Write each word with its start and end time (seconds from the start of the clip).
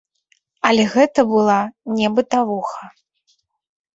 Але 0.67 0.85
гэта 0.93 1.25
была 1.33 1.57
не 1.99 2.07
бытавуха. 2.19 2.83